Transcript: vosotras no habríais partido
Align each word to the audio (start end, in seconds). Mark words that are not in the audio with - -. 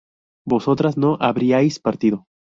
vosotras 0.47 0.97
no 0.97 1.15
habríais 1.21 1.77
partido 1.79 2.25